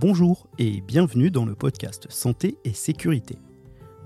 Bonjour 0.00 0.46
et 0.58 0.80
bienvenue 0.80 1.30
dans 1.30 1.44
le 1.44 1.54
podcast 1.54 2.06
Santé 2.08 2.56
et 2.64 2.72
Sécurité. 2.72 3.36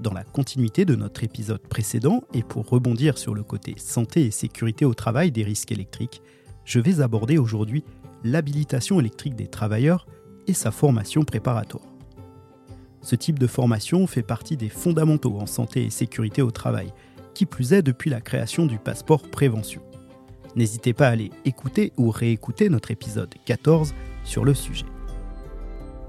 Dans 0.01 0.13
la 0.13 0.25
continuité 0.25 0.85
de 0.85 0.97
notre 0.97 1.23
épisode 1.23 1.63
précédent, 1.69 2.25
et 2.33 2.43
pour 2.43 2.69
rebondir 2.69 3.17
sur 3.17 3.33
le 3.33 3.45
côté 3.45 3.77
santé 3.77 4.27
et 4.27 4.33
sécurité 4.33 4.85
au 4.85 4.93
travail 4.93 5.31
des 5.31 5.45
risques 5.45 5.71
électriques, 5.71 6.21
je 6.65 6.81
vais 6.81 7.01
aborder 7.01 7.39
aujourd'hui 7.39 7.85
l'habilitation 8.25 8.99
électrique 8.99 9.37
des 9.37 9.47
travailleurs 9.47 10.09
et 10.49 10.53
sa 10.53 10.73
formation 10.73 11.23
préparatoire. 11.23 11.87
Ce 13.01 13.15
type 13.15 13.39
de 13.39 13.47
formation 13.47 14.09
fait 14.09 14.25
partie 14.25 14.57
des 14.57 14.71
fondamentaux 14.71 15.39
en 15.39 15.47
santé 15.47 15.85
et 15.85 15.91
sécurité 15.91 16.43
au 16.43 16.51
travail, 16.51 16.93
qui 17.35 17.47
plus 17.47 17.73
est 17.73 17.83
depuis 17.83 18.11
la 18.11 18.21
création 18.21 18.67
du 18.67 18.81
passeport 18.81 19.23
prévention. 19.23 19.81
N'hésitez 20.57 20.93
pas 20.93 21.07
à 21.07 21.13
aller 21.13 21.31
écouter 21.45 21.93
ou 21.97 22.11
réécouter 22.11 22.69
notre 22.69 22.91
épisode 22.91 23.33
14 23.45 23.95
sur 24.25 24.45
le 24.45 24.55
sujet. 24.55 24.87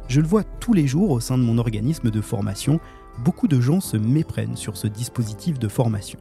Je 0.08 0.22
le 0.22 0.28
vois 0.28 0.44
tous 0.44 0.74
les 0.74 0.88
jours 0.88 1.12
au 1.12 1.20
sein 1.20 1.38
de 1.38 1.44
mon 1.44 1.58
organisme 1.58 2.12
de 2.12 2.22
formation, 2.22 2.80
beaucoup 3.24 3.48
de 3.48 3.60
gens 3.60 3.82
se 3.82 3.98
méprennent 3.98 4.56
sur 4.56 4.78
ce 4.78 4.88
dispositif 4.88 5.58
de 5.58 5.68
formation. 5.68 6.20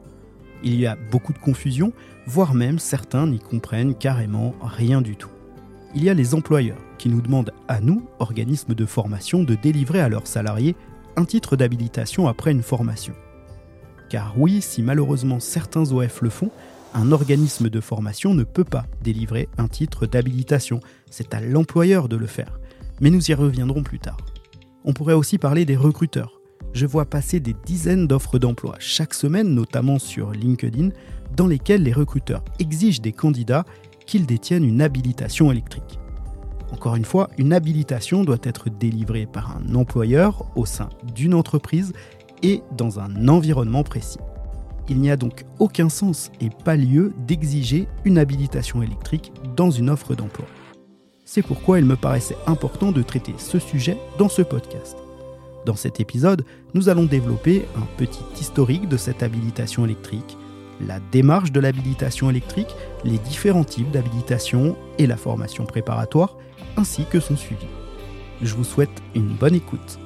Il 0.62 0.76
y 0.76 0.86
a 0.86 0.96
beaucoup 1.10 1.34
de 1.34 1.38
confusion, 1.38 1.92
voire 2.26 2.54
même 2.54 2.78
certains 2.78 3.26
n'y 3.26 3.38
comprennent 3.38 3.94
carrément 3.94 4.54
rien 4.62 5.02
du 5.02 5.16
tout. 5.16 5.28
Il 5.94 6.02
y 6.02 6.08
a 6.08 6.14
les 6.14 6.34
employeurs 6.34 6.80
qui 6.96 7.10
nous 7.10 7.20
demandent 7.20 7.52
à 7.68 7.80
nous, 7.80 8.08
organismes 8.18 8.74
de 8.74 8.86
formation, 8.86 9.42
de 9.42 9.54
délivrer 9.54 10.00
à 10.00 10.08
leurs 10.08 10.26
salariés 10.26 10.74
un 11.16 11.26
titre 11.26 11.54
d'habilitation 11.54 12.26
après 12.26 12.50
une 12.50 12.62
formation. 12.62 13.14
Car 14.08 14.34
oui, 14.38 14.62
si 14.62 14.82
malheureusement 14.82 15.40
certains 15.40 15.92
OF 15.92 16.22
le 16.22 16.30
font, 16.30 16.50
un 16.94 17.12
organisme 17.12 17.68
de 17.68 17.80
formation 17.80 18.34
ne 18.34 18.44
peut 18.44 18.64
pas 18.64 18.86
délivrer 19.02 19.48
un 19.58 19.68
titre 19.68 20.06
d'habilitation. 20.06 20.80
C'est 21.10 21.34
à 21.34 21.40
l'employeur 21.40 22.08
de 22.08 22.16
le 22.16 22.26
faire. 22.26 22.58
Mais 23.00 23.10
nous 23.10 23.30
y 23.30 23.34
reviendrons 23.34 23.82
plus 23.82 23.98
tard. 23.98 24.18
On 24.84 24.92
pourrait 24.92 25.14
aussi 25.14 25.38
parler 25.38 25.64
des 25.64 25.76
recruteurs. 25.76 26.40
Je 26.72 26.86
vois 26.86 27.04
passer 27.04 27.40
des 27.40 27.54
dizaines 27.64 28.06
d'offres 28.06 28.38
d'emploi 28.38 28.76
chaque 28.78 29.14
semaine, 29.14 29.54
notamment 29.54 29.98
sur 29.98 30.32
LinkedIn, 30.32 30.90
dans 31.36 31.46
lesquelles 31.46 31.82
les 31.82 31.92
recruteurs 31.92 32.44
exigent 32.58 33.00
des 33.00 33.12
candidats 33.12 33.64
qu'ils 34.06 34.26
détiennent 34.26 34.64
une 34.64 34.82
habilitation 34.82 35.50
électrique. 35.50 35.98
Encore 36.72 36.96
une 36.96 37.04
fois, 37.04 37.30
une 37.38 37.52
habilitation 37.52 38.24
doit 38.24 38.38
être 38.42 38.68
délivrée 38.68 39.26
par 39.26 39.56
un 39.56 39.74
employeur 39.74 40.44
au 40.56 40.66
sein 40.66 40.88
d'une 41.14 41.34
entreprise 41.34 41.92
et 42.42 42.62
dans 42.76 43.00
un 43.00 43.28
environnement 43.28 43.84
précis. 43.84 44.18
Il 44.88 44.98
n'y 44.98 45.10
a 45.10 45.16
donc 45.16 45.44
aucun 45.58 45.88
sens 45.88 46.30
et 46.40 46.50
pas 46.64 46.76
lieu 46.76 47.14
d'exiger 47.26 47.88
une 48.04 48.18
habilitation 48.18 48.82
électrique 48.82 49.32
dans 49.56 49.70
une 49.70 49.88
offre 49.88 50.14
d'emploi. 50.14 50.46
C'est 51.24 51.42
pourquoi 51.42 51.78
il 51.78 51.86
me 51.86 51.96
paraissait 51.96 52.36
important 52.46 52.92
de 52.92 53.02
traiter 53.02 53.34
ce 53.38 53.58
sujet 53.58 53.96
dans 54.18 54.28
ce 54.28 54.42
podcast. 54.42 54.96
Dans 55.64 55.74
cet 55.74 55.98
épisode, 55.98 56.44
nous 56.74 56.90
allons 56.90 57.04
développer 57.04 57.64
un 57.76 57.86
petit 57.96 58.24
historique 58.38 58.88
de 58.88 58.98
cette 58.98 59.22
habilitation 59.22 59.86
électrique, 59.86 60.36
la 60.86 61.00
démarche 61.12 61.50
de 61.50 61.60
l'habilitation 61.60 62.28
électrique, 62.28 62.74
les 63.04 63.16
différents 63.16 63.64
types 63.64 63.90
d'habilitation 63.90 64.76
et 64.98 65.06
la 65.06 65.16
formation 65.16 65.64
préparatoire, 65.64 66.36
ainsi 66.76 67.06
que 67.10 67.20
son 67.20 67.36
suivi. 67.36 67.66
Je 68.42 68.54
vous 68.54 68.64
souhaite 68.64 69.02
une 69.14 69.28
bonne 69.28 69.54
écoute. 69.54 69.98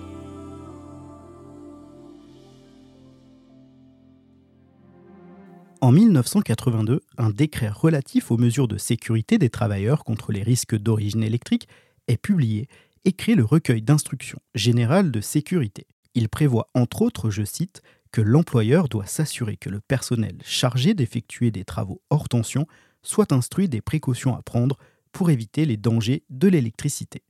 En 5.80 5.92
1982, 5.92 7.02
un 7.18 7.30
décret 7.30 7.68
relatif 7.68 8.32
aux 8.32 8.36
mesures 8.36 8.66
de 8.66 8.78
sécurité 8.78 9.38
des 9.38 9.48
travailleurs 9.48 10.02
contre 10.02 10.32
les 10.32 10.42
risques 10.42 10.76
d'origine 10.76 11.22
électrique 11.22 11.68
est 12.08 12.16
publié 12.16 12.68
et 13.04 13.12
crée 13.12 13.36
le 13.36 13.44
recueil 13.44 13.80
d'instructions 13.80 14.40
générales 14.56 15.12
de 15.12 15.20
sécurité. 15.20 15.86
Il 16.14 16.28
prévoit 16.28 16.68
entre 16.74 17.02
autres, 17.02 17.30
je 17.30 17.44
cite, 17.44 17.82
que 18.10 18.20
l'employeur 18.20 18.88
doit 18.88 19.06
s'assurer 19.06 19.56
que 19.56 19.70
le 19.70 19.78
personnel 19.78 20.38
chargé 20.42 20.94
d'effectuer 20.94 21.52
des 21.52 21.64
travaux 21.64 22.02
hors 22.10 22.28
tension 22.28 22.66
soit 23.02 23.30
instruit 23.32 23.68
des 23.68 23.80
précautions 23.80 24.34
à 24.34 24.42
prendre 24.42 24.78
pour 25.12 25.30
éviter 25.30 25.64
les 25.64 25.76
dangers 25.76 26.24
de 26.28 26.48
l'électricité. 26.48 27.22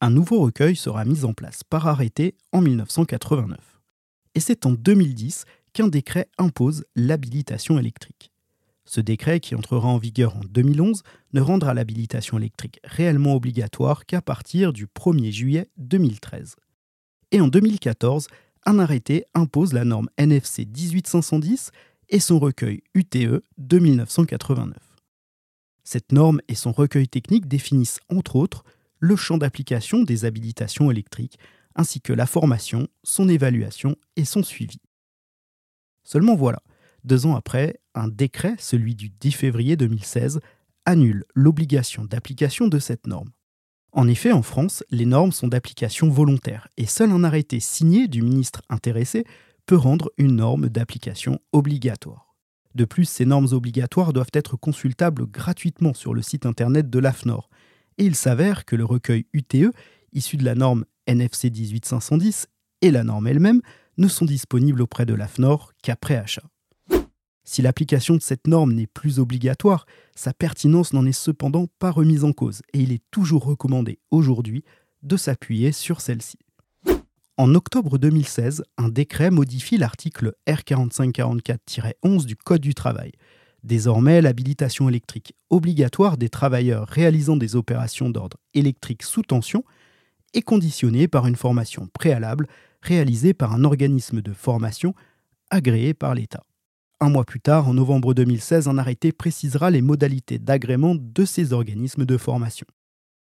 Un 0.00 0.10
nouveau 0.10 0.40
recueil 0.40 0.76
sera 0.76 1.04
mis 1.04 1.24
en 1.24 1.32
place 1.32 1.64
par 1.64 1.88
arrêté 1.88 2.36
en 2.52 2.60
1989. 2.60 3.58
Et 4.36 4.40
c'est 4.40 4.64
en 4.64 4.72
2010 4.72 5.44
qu'un 5.72 5.88
décret 5.88 6.28
impose 6.38 6.84
l'habilitation 6.96 7.78
électrique. 7.78 8.32
Ce 8.84 9.00
décret, 9.00 9.38
qui 9.38 9.54
entrera 9.54 9.88
en 9.88 9.98
vigueur 9.98 10.36
en 10.36 10.40
2011, 10.40 11.02
ne 11.32 11.40
rendra 11.40 11.74
l'habilitation 11.74 12.38
électrique 12.38 12.80
réellement 12.82 13.34
obligatoire 13.34 14.04
qu'à 14.04 14.20
partir 14.20 14.72
du 14.72 14.86
1er 14.86 15.30
juillet 15.30 15.68
2013. 15.76 16.56
Et 17.30 17.40
en 17.40 17.46
2014, 17.46 18.26
un 18.66 18.78
arrêté 18.78 19.24
impose 19.34 19.72
la 19.72 19.84
norme 19.84 20.08
NFC 20.18 20.64
18510 20.64 21.70
et 22.08 22.18
son 22.18 22.38
recueil 22.38 22.82
UTE 22.94 23.44
de 23.58 23.78
1989. 23.78 24.76
Cette 25.84 26.12
norme 26.12 26.40
et 26.48 26.54
son 26.54 26.72
recueil 26.72 27.08
technique 27.08 27.46
définissent 27.46 28.00
entre 28.08 28.36
autres 28.36 28.64
le 28.98 29.16
champ 29.16 29.38
d'application 29.38 30.02
des 30.02 30.24
habilitations 30.24 30.90
électriques, 30.90 31.38
ainsi 31.74 32.00
que 32.00 32.12
la 32.12 32.26
formation, 32.26 32.88
son 33.02 33.28
évaluation 33.28 33.96
et 34.16 34.24
son 34.24 34.42
suivi. 34.42 34.80
Seulement 36.10 36.34
voilà, 36.34 36.60
deux 37.04 37.24
ans 37.26 37.36
après, 37.36 37.78
un 37.94 38.08
décret, 38.08 38.56
celui 38.58 38.96
du 38.96 39.10
10 39.10 39.30
février 39.30 39.76
2016, 39.76 40.40
annule 40.84 41.22
l'obligation 41.36 42.04
d'application 42.04 42.66
de 42.66 42.80
cette 42.80 43.06
norme. 43.06 43.30
En 43.92 44.08
effet, 44.08 44.32
en 44.32 44.42
France, 44.42 44.82
les 44.90 45.06
normes 45.06 45.30
sont 45.30 45.46
d'application 45.46 46.08
volontaire 46.08 46.66
et 46.76 46.86
seul 46.86 47.12
un 47.12 47.22
arrêté 47.22 47.60
signé 47.60 48.08
du 48.08 48.22
ministre 48.22 48.62
intéressé 48.68 49.24
peut 49.66 49.76
rendre 49.76 50.10
une 50.18 50.34
norme 50.34 50.68
d'application 50.68 51.38
obligatoire. 51.52 52.34
De 52.74 52.84
plus, 52.84 53.04
ces 53.04 53.24
normes 53.24 53.52
obligatoires 53.52 54.12
doivent 54.12 54.32
être 54.32 54.56
consultables 54.56 55.26
gratuitement 55.26 55.94
sur 55.94 56.12
le 56.12 56.22
site 56.22 56.44
internet 56.44 56.90
de 56.90 56.98
l'AFNOR. 56.98 57.50
Et 57.98 58.04
il 58.04 58.16
s'avère 58.16 58.64
que 58.64 58.74
le 58.74 58.84
recueil 58.84 59.26
UTE, 59.32 59.72
issu 60.12 60.36
de 60.38 60.44
la 60.44 60.56
norme 60.56 60.86
NFC 61.06 61.50
18510 61.50 62.48
et 62.82 62.90
la 62.90 63.04
norme 63.04 63.28
elle-même, 63.28 63.62
ne 64.00 64.08
sont 64.08 64.24
disponibles 64.24 64.82
auprès 64.82 65.06
de 65.06 65.14
l'AFNOR 65.14 65.72
qu'après 65.82 66.16
achat. 66.16 66.42
Si 67.44 67.62
l'application 67.62 68.14
de 68.14 68.22
cette 68.22 68.46
norme 68.46 68.72
n'est 68.72 68.86
plus 68.86 69.18
obligatoire, 69.18 69.86
sa 70.14 70.32
pertinence 70.32 70.92
n'en 70.92 71.04
est 71.04 71.12
cependant 71.12 71.66
pas 71.78 71.90
remise 71.90 72.24
en 72.24 72.32
cause 72.32 72.62
et 72.72 72.80
il 72.80 72.92
est 72.92 73.02
toujours 73.10 73.44
recommandé 73.44 73.98
aujourd'hui 74.10 74.64
de 75.02 75.16
s'appuyer 75.16 75.72
sur 75.72 76.00
celle-ci. 76.00 76.38
En 77.36 77.54
octobre 77.54 77.98
2016, 77.98 78.64
un 78.78 78.88
décret 78.88 79.30
modifie 79.30 79.78
l'article 79.78 80.34
R4544-11 80.46 82.24
du 82.24 82.36
Code 82.36 82.60
du 82.60 82.74
travail. 82.74 83.12
Désormais, 83.62 84.22
l'habilitation 84.22 84.88
électrique 84.88 85.34
obligatoire 85.50 86.16
des 86.16 86.28
travailleurs 86.28 86.86
réalisant 86.88 87.36
des 87.36 87.56
opérations 87.56 88.10
d'ordre 88.10 88.38
électrique 88.54 89.02
sous 89.02 89.22
tension 89.22 89.64
est 90.34 90.42
conditionnée 90.42 91.08
par 91.08 91.26
une 91.26 91.36
formation 91.36 91.88
préalable 91.92 92.46
réalisé 92.82 93.34
par 93.34 93.52
un 93.52 93.64
organisme 93.64 94.22
de 94.22 94.32
formation 94.32 94.94
agréé 95.50 95.94
par 95.94 96.14
l'État. 96.14 96.44
Un 97.00 97.08
mois 97.08 97.24
plus 97.24 97.40
tard, 97.40 97.66
en 97.68 97.74
novembre 97.74 98.14
2016, 98.14 98.68
un 98.68 98.78
arrêté 98.78 99.12
précisera 99.12 99.70
les 99.70 99.80
modalités 99.80 100.38
d'agrément 100.38 100.94
de 100.94 101.24
ces 101.24 101.52
organismes 101.52 102.04
de 102.04 102.16
formation. 102.16 102.66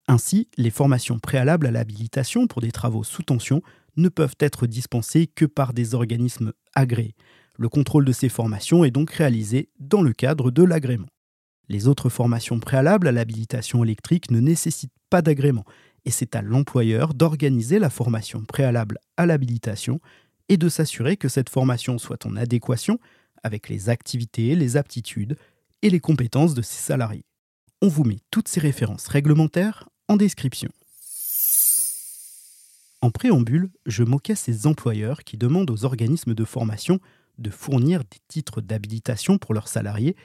Ainsi, 0.07 0.49
les 0.57 0.69
formations 0.69 1.19
préalables 1.19 1.67
à 1.67 1.71
l'habilitation 1.71 2.47
pour 2.47 2.61
des 2.61 2.71
travaux 2.71 3.03
sous 3.03 3.23
tension 3.23 3.61
ne 3.95 4.09
peuvent 4.09 4.35
être 4.39 4.67
dispensées 4.67 5.27
que 5.27 5.45
par 5.45 5.73
des 5.73 5.95
organismes 5.95 6.51
agréés. 6.75 7.15
Le 7.57 7.69
contrôle 7.69 8.03
de 8.03 8.11
ces 8.11 8.29
formations 8.29 8.83
est 8.83 8.91
donc 8.91 9.11
réalisé 9.11 9.69
dans 9.79 10.01
le 10.01 10.11
cadre 10.11 10.51
de 10.51 10.63
l'agrément. 10.63 11.07
Les 11.69 11.87
autres 11.87 12.09
formations 12.09 12.59
préalables 12.59 13.07
à 13.07 13.13
l'habilitation 13.13 13.83
électrique 13.83 14.29
ne 14.29 14.41
nécessitent 14.41 14.91
pas 15.09 15.21
d'agrément 15.21 15.63
et 16.05 16.11
c'est 16.11 16.35
à 16.35 16.41
l'employeur 16.41 17.13
d'organiser 17.13 17.79
la 17.79 17.89
formation 17.89 18.43
préalable 18.43 18.99
à 19.17 19.25
l'habilitation 19.25 19.99
et 20.49 20.57
de 20.57 20.69
s'assurer 20.69 21.17
que 21.17 21.29
cette 21.29 21.49
formation 21.49 21.97
soit 21.97 22.25
en 22.25 22.35
adéquation 22.35 22.99
avec 23.43 23.69
les 23.69 23.89
activités, 23.89 24.55
les 24.55 24.77
aptitudes 24.77 25.37
et 25.81 25.89
les 25.89 25.99
compétences 25.99 26.53
de 26.53 26.61
ses 26.61 26.81
salariés. 26.81 27.25
On 27.81 27.87
vous 27.87 28.03
met 28.03 28.19
toutes 28.31 28.47
ces 28.47 28.59
références 28.59 29.07
réglementaires 29.07 29.89
en 30.07 30.15
description. 30.15 30.69
En 33.01 33.11
préambule, 33.11 33.69
je 33.85 34.03
moquais 34.03 34.35
ces 34.35 34.65
employeurs 34.65 35.23
qui 35.25 35.35
demandent 35.35 35.71
aux 35.71 35.83
organismes 35.83 36.33
de 36.33 36.45
formation 36.45 36.99
de 37.37 37.49
fournir 37.49 37.99
des 37.99 38.19
titres 38.27 38.61
d'habilitation 38.61 39.37
pour 39.37 39.53
leurs 39.53 39.67
salariés, 39.67 40.15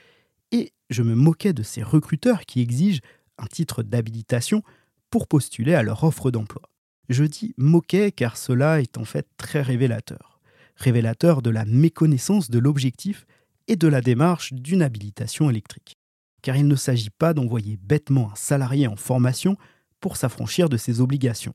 et 0.53 0.73
je 0.91 1.03
me 1.03 1.15
moquais 1.15 1.53
de 1.53 1.63
ces 1.63 1.83
recruteurs 1.83 2.47
qui 2.47 2.61
exigent 2.61 3.01
un 3.39 3.47
titre 3.47 3.83
d'habilitation 3.83 4.63
pour 5.11 5.27
postuler 5.29 5.75
à 5.75 5.83
leur 5.83 6.05
offre 6.05 6.31
d'emploi. 6.31 6.63
Je 7.09 7.25
dis 7.25 7.55
moquet 7.57 8.13
car 8.13 8.37
cela 8.37 8.81
est 8.81 8.99
en 8.99 9.05
fait 9.05 9.27
très 9.37 9.63
révélateur. 9.63 10.41
Révélateur 10.77 11.43
de 11.43 11.51
la 11.51 11.65
méconnaissance 11.65 12.51
de 12.51 12.59
l'objectif 12.59 13.27
et 13.67 13.77
de 13.77 13.89
la 13.89 14.01
démarche 14.01 14.53
d'une 14.53 14.83
habilitation 14.83 15.51
électrique. 15.51 15.99
Car 16.43 16.57
il 16.57 16.69
ne 16.69 16.77
s'agit 16.77 17.11
pas 17.11 17.35
d'envoyer 17.35 17.77
bêtement 17.77 18.33
un 18.33 18.37
salarié 18.37 18.87
en 18.87 18.97
formation 18.97 19.57
pour 20.01 20.17
s'affranchir 20.17 20.69
de 20.69 20.77
ses 20.77 21.01
obligations. 21.01 21.55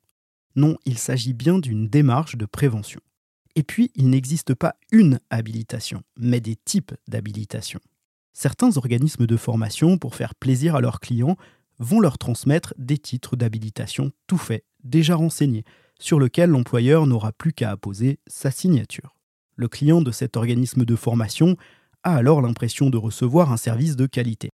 Non, 0.55 0.77
il 0.85 0.97
s'agit 0.97 1.33
bien 1.33 1.59
d'une 1.59 1.87
démarche 1.87 2.35
de 2.35 2.45
prévention. 2.45 2.99
Et 3.55 3.63
puis, 3.63 3.91
il 3.95 4.09
n'existe 4.09 4.55
pas 4.55 4.75
une 4.91 5.19
habilitation, 5.29 6.01
mais 6.17 6.41
des 6.41 6.55
types 6.55 6.93
d'habilitation. 7.07 7.79
Certains 8.33 8.77
organismes 8.77 9.27
de 9.27 9.37
formation, 9.37 9.97
pour 9.97 10.15
faire 10.15 10.35
plaisir 10.35 10.75
à 10.75 10.81
leurs 10.81 10.99
clients, 10.99 11.37
vont 11.83 11.99
leur 11.99 12.17
transmettre 12.17 12.73
des 12.77 12.97
titres 12.97 13.35
d'habilitation 13.35 14.11
tout 14.27 14.37
faits, 14.37 14.65
déjà 14.83 15.15
renseignés, 15.15 15.65
sur 15.99 16.19
lesquels 16.19 16.49
l'employeur 16.49 17.05
n'aura 17.05 17.31
plus 17.31 17.53
qu'à 17.53 17.71
apposer 17.71 18.19
sa 18.25 18.51
signature. 18.51 19.15
Le 19.55 19.67
client 19.67 20.01
de 20.01 20.11
cet 20.11 20.35
organisme 20.35 20.85
de 20.85 20.95
formation 20.95 21.55
a 22.01 22.15
alors 22.15 22.41
l'impression 22.41 22.89
de 22.89 22.97
recevoir 22.97 23.51
un 23.51 23.57
service 23.57 23.95
de 23.95 24.07
qualité. 24.07 24.49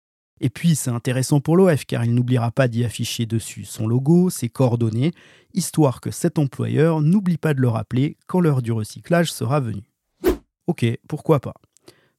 Et 0.42 0.50
puis 0.50 0.76
c'est 0.76 0.90
intéressant 0.90 1.40
pour 1.40 1.56
l'OF 1.56 1.86
car 1.86 2.04
il 2.04 2.14
n'oubliera 2.14 2.52
pas 2.52 2.68
d'y 2.68 2.84
afficher 2.84 3.26
dessus 3.26 3.66
son 3.66 3.88
logo, 3.88 4.30
ses 4.30 4.50
coordonnées, 4.50 5.12
histoire 5.54 6.02
que 6.02 6.12
cet 6.12 6.40
employeur 6.40 7.02
n'oublie 7.02 7.38
pas 7.38 7.54
de 7.54 7.62
le 7.62 7.70
rappeler 7.70 8.18
quand 8.28 8.40
l'heure 8.40 8.62
du 8.62 8.72
recyclage 8.72 9.32
sera 9.32 9.60
venue. 9.60 9.92
Ok, 10.68 10.86
pourquoi 11.08 11.40
pas? 11.40 11.54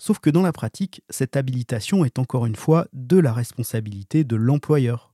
Sauf 0.06 0.20
que 0.20 0.30
dans 0.30 0.42
la 0.42 0.52
pratique, 0.52 1.02
cette 1.10 1.36
habilitation 1.36 2.04
est 2.04 2.20
encore 2.20 2.46
une 2.46 2.54
fois 2.54 2.86
de 2.92 3.18
la 3.18 3.32
responsabilité 3.32 4.22
de 4.22 4.36
l'employeur. 4.36 5.12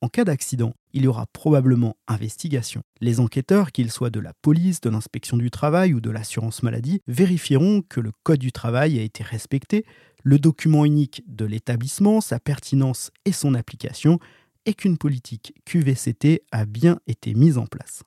En 0.00 0.08
cas 0.08 0.24
d'accident, 0.24 0.72
il 0.94 1.02
y 1.02 1.08
aura 1.08 1.26
probablement 1.26 1.98
investigation. 2.08 2.80
Les 3.02 3.20
enquêteurs, 3.20 3.70
qu'ils 3.70 3.90
soient 3.90 4.08
de 4.08 4.18
la 4.18 4.32
police, 4.40 4.80
de 4.80 4.88
l'inspection 4.88 5.36
du 5.36 5.50
travail 5.50 5.92
ou 5.92 6.00
de 6.00 6.08
l'assurance 6.08 6.62
maladie, 6.62 7.02
vérifieront 7.06 7.82
que 7.86 8.00
le 8.00 8.12
code 8.22 8.38
du 8.38 8.50
travail 8.50 8.98
a 8.98 9.02
été 9.02 9.22
respecté, 9.22 9.84
le 10.22 10.38
document 10.38 10.86
unique 10.86 11.22
de 11.26 11.44
l'établissement, 11.44 12.22
sa 12.22 12.40
pertinence 12.40 13.10
et 13.26 13.32
son 13.32 13.52
application, 13.52 14.20
et 14.64 14.72
qu'une 14.72 14.96
politique 14.96 15.52
QVCT 15.66 16.44
a 16.50 16.64
bien 16.64 16.98
été 17.06 17.34
mise 17.34 17.58
en 17.58 17.66
place. 17.66 18.04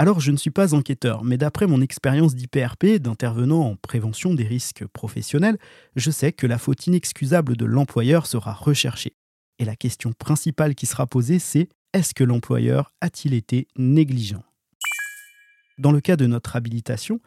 Alors 0.00 0.20
je 0.20 0.30
ne 0.30 0.36
suis 0.36 0.52
pas 0.52 0.74
enquêteur, 0.74 1.24
mais 1.24 1.38
d'après 1.38 1.66
mon 1.66 1.80
expérience 1.80 2.36
d'IPRP, 2.36 3.00
d'intervenant 3.00 3.62
en 3.62 3.74
prévention 3.74 4.32
des 4.32 4.44
risques 4.44 4.86
professionnels, 4.86 5.58
je 5.96 6.12
sais 6.12 6.30
que 6.30 6.46
la 6.46 6.56
faute 6.56 6.86
inexcusable 6.86 7.56
de 7.56 7.64
l'employeur 7.64 8.28
sera 8.28 8.52
recherchée. 8.52 9.16
Et 9.58 9.64
la 9.64 9.74
question 9.74 10.12
principale 10.12 10.76
qui 10.76 10.86
sera 10.86 11.08
posée, 11.08 11.40
c'est 11.40 11.68
est-ce 11.92 12.14
que 12.14 12.22
l'employeur 12.22 12.92
a-t-il 13.00 13.34
été 13.34 13.66
négligent? 13.76 14.44
Dans 15.78 15.90
le 15.90 16.00
cas 16.00 16.14
de 16.14 16.26
notre 16.26 16.54
habilitation, 16.54 17.20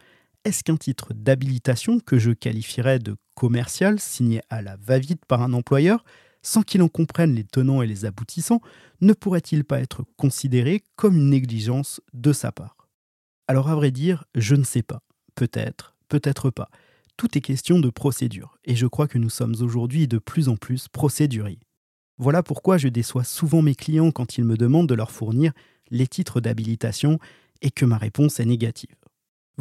est-ce 0.45 0.63
qu'un 0.63 0.77
titre 0.77 1.13
d'habilitation 1.13 1.99
que 1.99 2.19
je 2.19 2.31
qualifierais 2.31 2.99
de 2.99 3.17
commercial, 3.35 3.99
signé 3.99 4.41
à 4.49 4.61
la 4.61 4.77
va-vite 4.77 5.25
par 5.25 5.41
un 5.41 5.51
employeur, 5.51 6.05
sans 6.41 6.63
qu'il 6.63 6.81
en 6.81 6.87
comprenne 6.87 7.35
les 7.35 7.43
tenants 7.43 7.81
et 7.81 7.87
les 7.87 8.05
aboutissants, 8.05 8.61
ne 9.01 9.13
pourrait-il 9.13 9.63
pas 9.63 9.79
être 9.79 10.03
considéré 10.17 10.83
comme 10.95 11.17
une 11.17 11.29
négligence 11.29 12.01
de 12.13 12.33
sa 12.33 12.51
part? 12.51 12.87
Alors 13.47 13.69
à 13.69 13.75
vrai 13.75 13.91
dire, 13.91 14.23
je 14.35 14.55
ne 14.55 14.63
sais 14.63 14.83
pas. 14.83 15.01
Peut-être, 15.35 15.95
peut-être 16.09 16.49
pas. 16.49 16.69
Tout 17.17 17.37
est 17.37 17.41
question 17.41 17.79
de 17.79 17.89
procédure, 17.89 18.57
et 18.65 18.75
je 18.75 18.87
crois 18.87 19.07
que 19.07 19.17
nous 19.17 19.29
sommes 19.29 19.55
aujourd'hui 19.61 20.07
de 20.07 20.17
plus 20.17 20.49
en 20.49 20.55
plus 20.55 20.87
procéduriers. 20.87 21.59
Voilà 22.17 22.43
pourquoi 22.43 22.77
je 22.77 22.87
déçois 22.87 23.23
souvent 23.23 23.61
mes 23.61 23.75
clients 23.75 24.11
quand 24.11 24.37
ils 24.37 24.43
me 24.43 24.57
demandent 24.57 24.89
de 24.89 24.95
leur 24.95 25.11
fournir 25.11 25.53
les 25.89 26.07
titres 26.07 26.41
d'habilitation 26.41 27.19
et 27.61 27.71
que 27.71 27.85
ma 27.85 27.97
réponse 27.97 28.39
est 28.39 28.45
négative. 28.45 28.95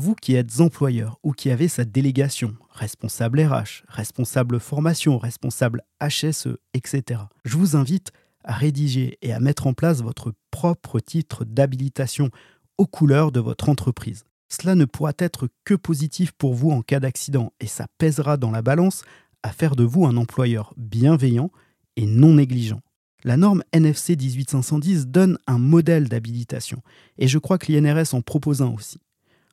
Vous 0.03 0.15
qui 0.15 0.35
êtes 0.35 0.61
employeur 0.61 1.19
ou 1.23 1.33
qui 1.33 1.51
avez 1.51 1.69
sa 1.69 1.85
délégation, 1.85 2.57
responsable 2.71 3.43
RH, 3.43 3.85
responsable 3.87 4.59
formation, 4.59 5.19
responsable 5.19 5.83
HSE, 6.01 6.57
etc., 6.73 7.21
je 7.45 7.59
vous 7.59 7.77
invite 7.77 8.11
à 8.43 8.55
rédiger 8.55 9.19
et 9.21 9.35
à 9.35 9.41
mettre 9.41 9.67
en 9.67 9.75
place 9.75 10.01
votre 10.01 10.33
propre 10.51 11.01
titre 11.01 11.45
d'habilitation 11.45 12.31
aux 12.79 12.87
couleurs 12.87 13.31
de 13.31 13.41
votre 13.41 13.69
entreprise. 13.69 14.25
Cela 14.49 14.75
ne 14.75 14.87
pourra 14.87 15.13
être 15.19 15.51
que 15.67 15.75
positif 15.75 16.33
pour 16.33 16.55
vous 16.55 16.71
en 16.71 16.81
cas 16.81 17.01
d'accident 17.01 17.53
et 17.61 17.67
ça 17.67 17.85
pèsera 17.99 18.39
dans 18.39 18.51
la 18.51 18.63
balance 18.63 19.03
à 19.43 19.53
faire 19.53 19.77
de 19.77 19.85
vous 19.85 20.07
un 20.07 20.17
employeur 20.17 20.73
bienveillant 20.79 21.51
et 21.97 22.07
non 22.07 22.33
négligent. 22.37 22.81
La 23.23 23.37
norme 23.37 23.63
NFC 23.75 24.17
18510 24.17 25.09
donne 25.09 25.37
un 25.47 25.59
modèle 25.59 26.09
d'habilitation 26.09 26.81
et 27.19 27.29
je 27.29 27.37
crois 27.37 27.59
que 27.59 27.71
l'INRS 27.71 28.15
en 28.15 28.23
propose 28.23 28.63
un 28.63 28.71
aussi 28.71 28.99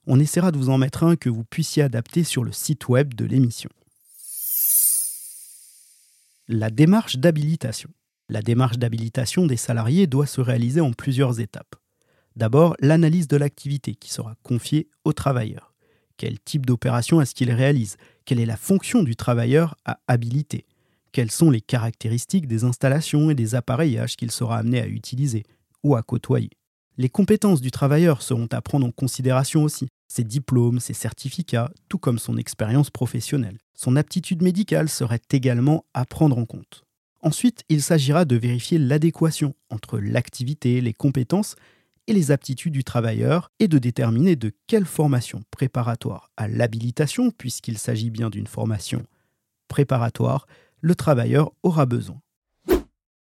on 0.07 0.19
essaiera 0.19 0.51
de 0.51 0.57
vous 0.57 0.69
en 0.69 0.77
mettre 0.77 1.03
un 1.03 1.17
que 1.17 1.29
vous 1.29 1.43
puissiez 1.43 1.83
adapter 1.83 2.23
sur 2.23 2.43
le 2.43 2.53
site 2.53 2.87
web 2.87 3.13
de 3.13 3.25
l'émission. 3.25 3.69
La 6.47 6.69
démarche 6.69 7.17
d'habilitation. 7.17 7.89
La 8.29 8.41
démarche 8.41 8.77
d'habilitation 8.77 9.45
des 9.45 9.57
salariés 9.57 10.07
doit 10.07 10.25
se 10.25 10.39
réaliser 10.39 10.79
en 10.79 10.93
plusieurs 10.93 11.41
étapes. 11.41 11.75
D'abord, 12.37 12.75
l'analyse 12.79 13.27
de 13.27 13.35
l'activité 13.35 13.95
qui 13.95 14.09
sera 14.09 14.35
confiée 14.43 14.87
au 15.03 15.11
travailleur. 15.11 15.73
Quel 16.15 16.39
type 16.39 16.65
d'opération 16.65 17.19
est-ce 17.19 17.35
qu'il 17.35 17.51
réalise? 17.51 17.97
Quelle 18.25 18.39
est 18.39 18.45
la 18.45 18.57
fonction 18.57 19.03
du 19.03 19.15
travailleur 19.15 19.75
à 19.85 19.99
habiliter? 20.07 20.65
Quelles 21.11 21.31
sont 21.31 21.51
les 21.51 21.61
caractéristiques 21.61 22.47
des 22.47 22.63
installations 22.63 23.29
et 23.29 23.35
des 23.35 23.55
appareillages 23.55 24.15
qu'il 24.15 24.31
sera 24.31 24.57
amené 24.57 24.79
à 24.81 24.87
utiliser 24.87 25.43
ou 25.83 25.95
à 25.95 26.01
côtoyer? 26.01 26.51
Les 26.97 27.09
compétences 27.09 27.61
du 27.61 27.71
travailleur 27.71 28.21
seront 28.21 28.47
à 28.51 28.61
prendre 28.61 28.87
en 28.87 28.91
considération 28.91 29.63
aussi 29.63 29.87
ses 30.07 30.23
diplômes, 30.23 30.79
ses 30.79 30.93
certificats, 30.93 31.71
tout 31.89 31.97
comme 31.97 32.19
son 32.19 32.37
expérience 32.37 32.89
professionnelle. 32.89 33.57
Son 33.73 33.95
aptitude 33.95 34.41
médicale 34.41 34.89
serait 34.89 35.21
également 35.31 35.85
à 35.93 36.05
prendre 36.05 36.37
en 36.37 36.45
compte. 36.45 36.83
Ensuite, 37.21 37.63
il 37.69 37.81
s'agira 37.81 38.25
de 38.25 38.35
vérifier 38.35 38.77
l'adéquation 38.77 39.53
entre 39.69 39.99
l'activité, 39.99 40.81
les 40.81 40.93
compétences 40.93 41.55
et 42.07 42.13
les 42.13 42.31
aptitudes 42.31 42.73
du 42.73 42.83
travailleur 42.83 43.51
et 43.59 43.67
de 43.67 43.77
déterminer 43.77 44.35
de 44.35 44.53
quelle 44.67 44.85
formation 44.85 45.43
préparatoire 45.51 46.31
à 46.37 46.47
l'habilitation, 46.47 47.31
puisqu'il 47.31 47.77
s'agit 47.77 48.09
bien 48.09 48.29
d'une 48.29 48.47
formation 48.47 49.03
préparatoire, 49.67 50.47
le 50.79 50.95
travailleur 50.95 51.51
aura 51.63 51.85
besoin. 51.85 52.21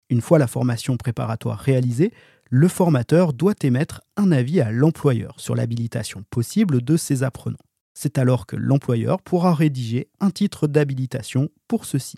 Une 0.10 0.22
fois 0.22 0.40
la 0.40 0.48
formation 0.48 0.98
préparatoire 0.98 1.60
réalisée, 1.60 2.12
le 2.54 2.68
formateur 2.68 3.32
doit 3.32 3.56
émettre 3.64 4.02
un 4.18 4.30
avis 4.34 4.60
à 4.60 4.72
l'employeur 4.72 5.40
sur 5.40 5.56
l'habilitation 5.56 6.26
possible 6.30 6.82
de 6.82 6.98
ses 6.98 7.24
apprenants. 7.24 7.58
C'est 7.94 8.18
alors 8.18 8.46
que 8.46 8.58
l'employeur 8.58 9.22
pourra 9.22 9.54
rédiger 9.54 10.10
un 10.20 10.32
titre 10.32 10.68
d'habilitation 10.68 11.48
pour 11.70 11.86
ceux-ci. 11.86 12.18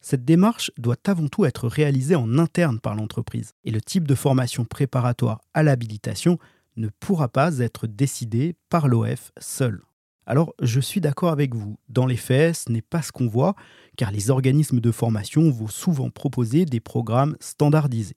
Cette 0.00 0.24
démarche 0.24 0.70
doit 0.78 0.96
avant 1.06 1.28
tout 1.28 1.44
être 1.44 1.68
réalisée 1.68 2.14
en 2.14 2.38
interne 2.38 2.80
par 2.80 2.94
l'entreprise 2.94 3.52
et 3.64 3.70
le 3.70 3.82
type 3.82 4.08
de 4.08 4.14
formation 4.14 4.64
préparatoire 4.64 5.42
à 5.52 5.62
l'habilitation 5.62 6.38
ne 6.76 6.88
pourra 6.88 7.28
pas 7.28 7.58
être 7.58 7.86
décidé 7.86 8.56
par 8.70 8.88
l'OF 8.88 9.30
seul. 9.38 9.82
Alors 10.24 10.54
je 10.62 10.80
suis 10.80 11.02
d'accord 11.02 11.32
avec 11.32 11.54
vous, 11.54 11.78
dans 11.90 12.06
les 12.06 12.16
faits 12.16 12.56
ce 12.56 12.72
n'est 12.72 12.80
pas 12.80 13.02
ce 13.02 13.12
qu'on 13.12 13.28
voit 13.28 13.56
car 13.98 14.10
les 14.10 14.30
organismes 14.30 14.80
de 14.80 14.90
formation 14.90 15.50
vont 15.50 15.68
souvent 15.68 16.08
proposer 16.08 16.64
des 16.64 16.80
programmes 16.80 17.36
standardisés. 17.40 18.16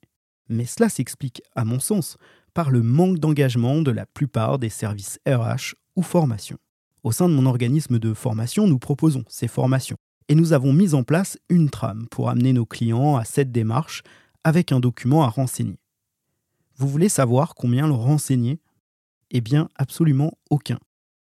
Mais 0.49 0.65
cela 0.65 0.89
s'explique, 0.89 1.41
à 1.55 1.65
mon 1.65 1.79
sens, 1.79 2.17
par 2.53 2.71
le 2.71 2.81
manque 2.81 3.19
d'engagement 3.19 3.81
de 3.81 3.91
la 3.91 4.05
plupart 4.05 4.59
des 4.59 4.69
services 4.69 5.19
RH 5.27 5.75
ou 5.95 6.01
formation. 6.01 6.57
Au 7.03 7.11
sein 7.11 7.29
de 7.29 7.33
mon 7.33 7.45
organisme 7.45 7.99
de 7.99 8.13
formation, 8.13 8.67
nous 8.67 8.79
proposons 8.79 9.23
ces 9.27 9.47
formations 9.47 9.97
et 10.27 10.35
nous 10.35 10.53
avons 10.53 10.73
mis 10.73 10.93
en 10.93 11.03
place 11.03 11.37
une 11.49 11.69
trame 11.69 12.07
pour 12.09 12.29
amener 12.29 12.53
nos 12.53 12.65
clients 12.65 13.15
à 13.15 13.25
cette 13.25 13.51
démarche 13.51 14.01
avec 14.43 14.71
un 14.71 14.79
document 14.79 15.23
à 15.23 15.29
renseigner. 15.29 15.79
Vous 16.77 16.87
voulez 16.87 17.09
savoir 17.09 17.55
combien 17.55 17.87
le 17.87 17.93
renseigner 17.93 18.59
Eh 19.31 19.41
bien, 19.41 19.69
absolument 19.75 20.33
aucun. 20.49 20.79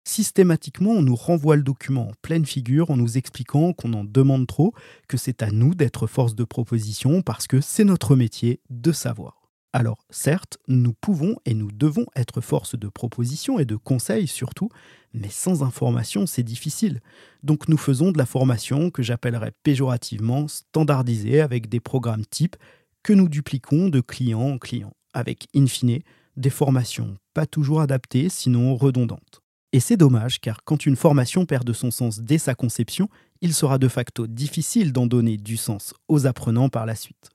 Systématiquement, 0.07 0.91
on 0.91 1.01
nous 1.01 1.17
renvoie 1.17 1.57
le 1.57 1.63
document 1.63 2.07
en 2.07 2.13
pleine 2.21 2.45
figure 2.45 2.91
en 2.91 2.95
nous 2.95 3.17
expliquant 3.17 3.73
qu'on 3.73 3.91
en 3.91 4.05
demande 4.05 4.47
trop, 4.47 4.73
que 5.09 5.17
c'est 5.17 5.43
à 5.43 5.51
nous 5.51 5.75
d'être 5.75 6.07
force 6.07 6.33
de 6.33 6.45
proposition 6.45 7.21
parce 7.21 7.45
que 7.45 7.59
c'est 7.59 7.83
notre 7.83 8.15
métier 8.15 8.61
de 8.69 8.93
savoir. 8.93 9.49
Alors 9.73 9.97
certes, 10.09 10.59
nous 10.69 10.93
pouvons 10.93 11.35
et 11.45 11.53
nous 11.53 11.73
devons 11.73 12.05
être 12.15 12.39
force 12.39 12.79
de 12.79 12.87
proposition 12.87 13.59
et 13.59 13.65
de 13.65 13.75
conseil 13.75 14.27
surtout, 14.27 14.69
mais 15.13 15.27
sans 15.29 15.61
information 15.61 16.25
c'est 16.25 16.41
difficile. 16.41 17.01
Donc 17.43 17.67
nous 17.67 17.77
faisons 17.77 18.13
de 18.13 18.17
la 18.17 18.25
formation 18.25 18.91
que 18.91 19.03
j'appellerais 19.03 19.51
péjorativement 19.63 20.47
standardisée 20.47 21.41
avec 21.41 21.67
des 21.67 21.81
programmes 21.81 22.25
types 22.25 22.55
que 23.03 23.11
nous 23.11 23.27
dupliquons 23.27 23.89
de 23.89 23.99
client 23.99 24.39
en 24.39 24.57
client, 24.57 24.93
avec 25.13 25.49
in 25.53 25.67
fine 25.67 25.99
des 26.37 26.49
formations 26.49 27.17
pas 27.33 27.45
toujours 27.45 27.81
adaptées 27.81 28.29
sinon 28.29 28.73
redondantes. 28.77 29.41
Et 29.73 29.79
c'est 29.79 29.97
dommage 29.97 30.39
car 30.39 30.63
quand 30.63 30.85
une 30.85 30.95
formation 30.95 31.45
perd 31.45 31.65
de 31.65 31.73
son 31.73 31.91
sens 31.91 32.19
dès 32.19 32.37
sa 32.37 32.55
conception, 32.55 33.09
il 33.41 33.53
sera 33.53 33.77
de 33.77 33.87
facto 33.87 34.25
difficile 34.27 34.93
d'en 34.93 35.05
donner 35.05 35.37
du 35.37 35.57
sens 35.57 35.93
aux 36.07 36.25
apprenants 36.25 36.69
par 36.69 36.85
la 36.85 36.95
suite. 36.95 37.29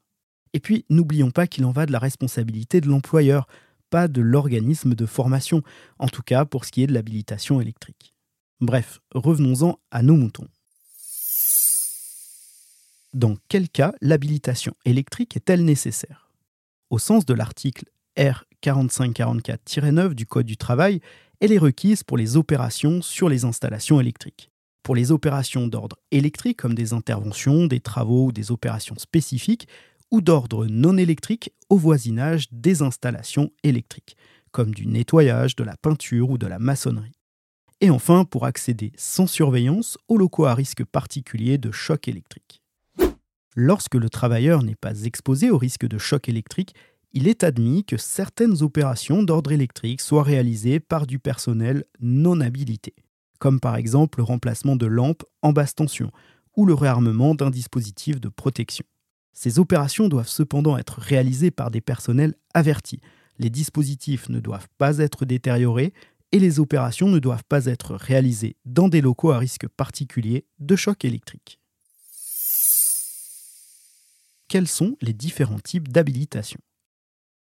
Et 0.54 0.60
puis, 0.60 0.84
n'oublions 0.90 1.30
pas 1.30 1.46
qu'il 1.46 1.64
en 1.64 1.70
va 1.70 1.86
de 1.86 1.92
la 1.92 1.98
responsabilité 1.98 2.80
de 2.80 2.88
l'employeur, 2.88 3.46
pas 3.90 4.08
de 4.08 4.20
l'organisme 4.20 4.94
de 4.94 5.06
formation, 5.06 5.62
en 5.98 6.08
tout 6.08 6.22
cas 6.22 6.44
pour 6.44 6.64
ce 6.64 6.72
qui 6.72 6.82
est 6.82 6.86
de 6.86 6.94
l'habilitation 6.94 7.60
électrique. 7.60 8.14
Bref, 8.60 9.00
revenons-en 9.14 9.78
à 9.90 10.02
nos 10.02 10.16
moutons. 10.16 10.48
Dans 13.12 13.36
quel 13.48 13.68
cas 13.68 13.92
l'habilitation 14.00 14.74
électrique 14.84 15.36
est-elle 15.36 15.64
nécessaire? 15.64 16.30
Au 16.88 16.98
sens 16.98 17.26
de 17.26 17.34
l'article 17.34 17.84
R4544-9 18.16 20.14
du 20.14 20.26
Code 20.26 20.46
du 20.46 20.56
travail, 20.56 21.00
elle 21.42 21.50
est 21.50 21.58
requise 21.58 22.04
pour 22.04 22.16
les 22.16 22.36
opérations 22.36 23.02
sur 23.02 23.28
les 23.28 23.44
installations 23.44 24.00
électriques. 24.00 24.52
Pour 24.84 24.94
les 24.94 25.10
opérations 25.10 25.66
d'ordre 25.66 25.96
électrique, 26.12 26.58
comme 26.58 26.76
des 26.76 26.92
interventions, 26.92 27.66
des 27.66 27.80
travaux 27.80 28.26
ou 28.26 28.32
des 28.32 28.52
opérations 28.52 28.96
spécifiques, 28.96 29.66
ou 30.12 30.20
d'ordre 30.20 30.66
non 30.66 30.96
électrique 30.96 31.52
au 31.68 31.76
voisinage 31.76 32.46
des 32.52 32.80
installations 32.80 33.50
électriques, 33.64 34.16
comme 34.52 34.72
du 34.72 34.86
nettoyage, 34.86 35.56
de 35.56 35.64
la 35.64 35.76
peinture 35.76 36.30
ou 36.30 36.38
de 36.38 36.46
la 36.46 36.60
maçonnerie. 36.60 37.18
Et 37.80 37.90
enfin, 37.90 38.24
pour 38.24 38.46
accéder 38.46 38.92
sans 38.96 39.26
surveillance 39.26 39.98
aux 40.06 40.18
locaux 40.18 40.44
à 40.44 40.54
risque 40.54 40.84
particulier 40.84 41.58
de 41.58 41.72
choc 41.72 42.06
électrique. 42.06 42.62
Lorsque 43.56 43.96
le 43.96 44.08
travailleur 44.08 44.62
n'est 44.62 44.76
pas 44.76 45.02
exposé 45.02 45.50
au 45.50 45.58
risque 45.58 45.88
de 45.88 45.98
choc 45.98 46.28
électrique, 46.28 46.76
il 47.14 47.28
est 47.28 47.44
admis 47.44 47.84
que 47.84 47.96
certaines 47.96 48.62
opérations 48.62 49.22
d'ordre 49.22 49.52
électrique 49.52 50.00
soient 50.00 50.22
réalisées 50.22 50.80
par 50.80 51.06
du 51.06 51.18
personnel 51.18 51.84
non 52.00 52.40
habilité, 52.40 52.94
comme 53.38 53.60
par 53.60 53.76
exemple 53.76 54.18
le 54.18 54.24
remplacement 54.24 54.76
de 54.76 54.86
lampes 54.86 55.24
en 55.42 55.52
basse 55.52 55.74
tension 55.74 56.10
ou 56.56 56.64
le 56.64 56.74
réarmement 56.74 57.34
d'un 57.34 57.50
dispositif 57.50 58.20
de 58.20 58.28
protection. 58.28 58.84
Ces 59.32 59.58
opérations 59.58 60.08
doivent 60.08 60.28
cependant 60.28 60.76
être 60.76 61.00
réalisées 61.00 61.50
par 61.50 61.70
des 61.70 61.80
personnels 61.80 62.34
avertis. 62.54 63.00
Les 63.38 63.50
dispositifs 63.50 64.28
ne 64.28 64.40
doivent 64.40 64.68
pas 64.78 64.98
être 64.98 65.24
détériorés 65.24 65.92
et 66.32 66.38
les 66.38 66.60
opérations 66.60 67.08
ne 67.08 67.18
doivent 67.18 67.44
pas 67.48 67.66
être 67.66 67.94
réalisées 67.94 68.56
dans 68.64 68.88
des 68.88 69.00
locaux 69.00 69.32
à 69.32 69.38
risque 69.38 69.68
particulier 69.68 70.46
de 70.60 70.76
choc 70.76 71.04
électrique. 71.04 71.58
Quels 74.48 74.68
sont 74.68 74.96
les 75.00 75.14
différents 75.14 75.60
types 75.60 75.88
d'habilitation? 75.88 76.60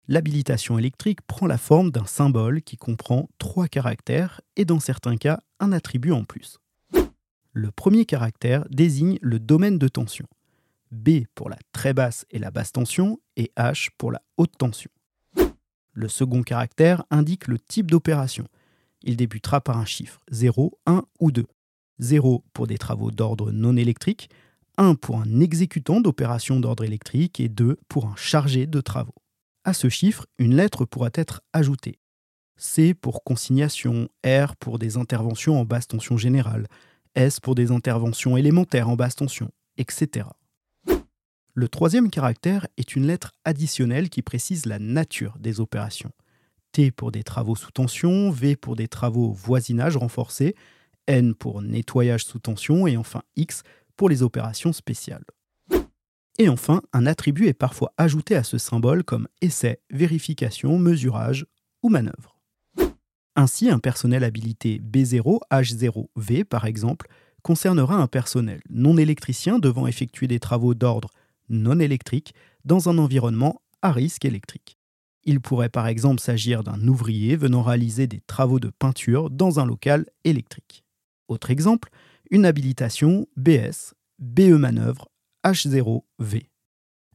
L'habilitation 0.10 0.80
électrique 0.80 1.22
prend 1.28 1.48
la 1.48 1.58
forme 1.58 1.92
d'un 1.92 2.06
symbole 2.06 2.62
qui 2.62 2.78
comprend 2.78 3.28
trois 3.40 3.68
caractères 3.68 4.40
et 4.56 4.64
dans 4.64 4.80
certains 4.80 5.18
cas 5.18 5.42
un 5.60 5.74
attribut 5.74 6.14
en 6.14 6.24
plus. 6.24 6.60
Le 7.52 7.72
premier 7.72 8.06
caractère 8.06 8.66
désigne 8.70 9.18
le 9.22 9.38
domaine 9.38 9.78
de 9.78 9.90
tension. 9.90 10.26
B 10.92 11.26
pour 11.36 11.50
la 11.50 11.58
très 11.74 11.94
basse 11.94 12.26
et 12.32 12.40
la 12.40 12.52
basse 12.52 12.72
tension 12.72 13.20
et 13.36 13.52
H 13.58 13.90
pour 13.98 14.14
la 14.14 14.22
haute 14.38 14.58
tension. 14.58 14.90
Le 15.92 16.08
second 16.08 16.42
caractère 16.42 17.04
indique 17.12 17.48
le 17.48 17.60
type 17.60 17.92
d'opération. 17.92 18.48
Il 19.04 19.18
débutera 19.18 19.60
par 19.60 19.78
un 19.78 19.86
chiffre 19.86 20.22
0, 20.32 20.80
1 20.86 21.04
ou 21.20 21.32
2. 21.32 21.46
0 22.00 22.46
pour 22.54 22.68
des 22.68 22.78
travaux 22.78 23.12
d'ordre 23.12 23.52
non 23.52 23.76
électrique, 23.76 24.30
1 24.78 24.96
pour 24.96 25.20
un 25.20 25.42
exécutant 25.42 26.00
d'opérations 26.00 26.62
d'ordre 26.62 26.86
électrique 26.86 27.42
et 27.42 27.50
2 27.50 27.78
pour 27.90 28.06
un 28.06 28.16
chargé 28.16 28.68
de 28.68 28.80
travaux. 28.80 29.16
À 29.67 29.74
ce 29.74 29.89
chiffre, 29.89 30.25
une 30.39 30.55
lettre 30.55 30.86
pourra 30.86 31.09
être 31.13 31.41
ajoutée. 31.51 32.00
C 32.55 32.93
pour 32.93 33.25
consignation, 33.25 34.07
R 34.25 34.55
pour 34.55 34.79
des 34.79 34.95
interventions 34.95 35.59
en 35.59 35.65
basse 35.65 35.89
tension 35.89 36.15
générale, 36.15 36.67
S 37.15 37.41
pour 37.41 37.53
des 37.53 37.69
interventions 37.71 38.38
élémentaires 38.38 38.88
en 38.88 38.95
basse 38.95 39.17
tension, 39.17 39.51
etc. 39.75 40.29
Le 41.53 41.67
troisième 41.67 42.09
caractère 42.09 42.65
est 42.77 42.95
une 42.95 43.07
lettre 43.07 43.33
additionnelle 43.43 44.09
qui 44.09 44.21
précise 44.21 44.65
la 44.67 44.79
nature 44.79 45.36
des 45.38 45.59
opérations. 45.59 46.13
T 46.71 46.89
pour 46.91 47.12
des 47.12 47.24
travaux 47.24 47.57
sous 47.57 47.71
tension, 47.71 48.31
V 48.31 48.55
pour 48.55 48.77
des 48.77 48.88
travaux 48.88 49.33
voisinage 49.33 49.97
renforcé, 49.97 50.55
N 51.07 51.36
pour 51.36 51.62
nettoyage 51.62 52.24
sous 52.24 52.39
tension 52.39 52.88
et 52.88 52.95
enfin 52.95 53.21
X 53.36 53.63
pour 53.97 54.07
les 54.07 54.24
opérations 54.24 54.71
spéciales. 54.71 55.25
Et 56.39 56.50
enfin, 56.50 56.82
un 56.94 57.08
attribut 57.08 57.48
est 57.48 57.53
parfois 57.53 57.94
ajouté 57.98 58.36
à 58.36 58.44
ce 58.44 58.60
symbole 58.60 59.03
comme 59.03 59.27
essai, 59.41 59.79
vérification, 59.89 60.77
mesurage 60.77 61.48
ou 61.82 61.89
manœuvre. 61.89 62.38
Ainsi, 63.36 63.70
un 63.70 63.79
personnel 63.79 64.24
habilité 64.24 64.79
B0, 64.79 65.39
H0V 65.51 66.44
par 66.44 66.65
exemple, 66.65 67.08
concernera 67.41 67.96
un 67.96 68.08
personnel 68.08 68.62
non 68.70 68.98
électricien 68.98 69.58
devant 69.58 69.88
effectuer 69.88 70.27
des 70.27 70.39
travaux 70.39 70.74
d'ordre 70.74 71.10
non 71.50 71.79
électrique 71.79 72.34
dans 72.65 72.89
un 72.89 72.98
environnement 72.98 73.62
à 73.82 73.91
risque 73.91 74.25
électrique. 74.25 74.77
Il 75.24 75.41
pourrait 75.41 75.70
par 75.70 75.88
exemple 75.88 76.22
s'agir 76.22 76.63
d'un 76.63 76.88
ouvrier 76.88 77.36
venant 77.36 77.62
réaliser 77.62 78.06
des 78.08 78.22
travaux 78.22 78.60
de 78.60 78.70
peinture 78.70 79.29
dans 79.29 79.60
un 79.60 79.65
local 79.65 80.06
électrique. 80.24 80.84
Autre 81.27 81.50
exemple, 81.50 81.89
une 82.29 82.46
habilitation 82.46 83.27
BS, 83.36 83.94
BE 84.20 84.58
manœuvre 84.58 85.10
H0V. 85.48 86.50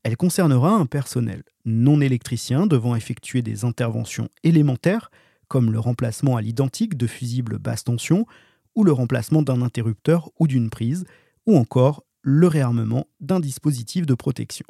Elle 0.05 0.17
concernera 0.17 0.71
un 0.71 0.87
personnel 0.87 1.43
non 1.67 2.01
électricien 2.01 2.67
devant 2.67 2.97
effectuer 2.97 3.43
des 3.43 3.67
interventions 3.67 4.31
élémentaires 4.43 5.11
comme 5.49 5.71
le 5.71 5.79
remplacement 5.79 6.39
à 6.39 6.41
l'identique 6.41 6.97
de 6.97 7.07
fusibles 7.07 7.59
basse 7.59 7.85
tension 7.85 8.27
ou 8.75 8.85
le 8.85 8.93
remplacement 8.93 9.43
d'un 9.43 9.61
interrupteur 9.61 10.31
ou 10.39 10.47
d'une 10.47 10.71
prise 10.71 11.05
ou 11.45 11.59
encore 11.59 12.05
le 12.23 12.47
réarmement 12.47 13.07
d'un 13.21 13.39
dispositif 13.39 14.07
de 14.07 14.15
protection. 14.15 14.65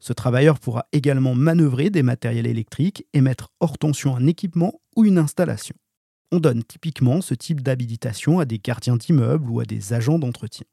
Ce 0.00 0.12
travailleur 0.12 0.58
pourra 0.58 0.88
également 0.90 1.36
manœuvrer 1.36 1.90
des 1.90 2.02
matériels 2.02 2.48
électriques 2.48 3.06
et 3.12 3.20
mettre 3.20 3.52
hors 3.60 3.78
tension 3.78 4.16
un 4.16 4.26
équipement 4.26 4.80
ou 4.96 5.04
une 5.04 5.18
installation. 5.18 5.76
On 6.32 6.40
donne 6.40 6.64
typiquement 6.64 7.20
ce 7.20 7.34
type 7.34 7.60
d'habilitation 7.60 8.40
à 8.40 8.44
des 8.44 8.58
gardiens 8.58 8.96
d'immeubles 8.96 9.48
ou 9.48 9.60
à 9.60 9.64
des 9.64 9.92
agents 9.92 10.18
d'entretien. 10.18 10.66